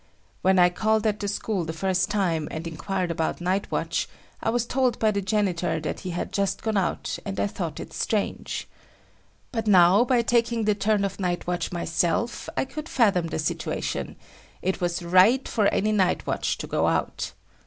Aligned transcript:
When 0.41 0.57
I 0.57 0.69
called 0.69 1.05
at 1.05 1.19
the 1.19 1.27
school 1.27 1.63
the 1.63 1.73
first 1.73 2.09
time 2.09 2.47
and 2.49 2.65
inquired 2.65 3.11
about 3.11 3.39
night 3.39 3.69
watch, 3.69 4.09
I 4.41 4.49
was 4.49 4.65
told 4.65 4.97
by 4.97 5.11
the 5.11 5.21
janitor 5.21 5.79
that 5.79 5.99
he 5.99 6.09
had 6.09 6.33
just 6.33 6.63
gone 6.63 6.75
out 6.75 7.19
and 7.23 7.39
I 7.39 7.45
thought 7.45 7.79
it 7.79 7.93
strange. 7.93 8.67
But 9.51 9.67
now 9.67 10.03
by 10.03 10.23
taking 10.23 10.63
the 10.65 10.73
turn 10.73 11.05
of 11.05 11.19
night 11.19 11.45
watch 11.45 11.71
myself, 11.71 12.49
I 12.57 12.65
could 12.65 12.89
fathom 12.89 13.27
the 13.27 13.37
situation; 13.37 14.15
it 14.63 14.81
was 14.81 15.03
right 15.03 15.47
for 15.47 15.67
any 15.67 15.91
night 15.91 16.25
watch 16.25 16.57
to 16.57 16.65
go 16.65 16.87
out. 16.87 17.33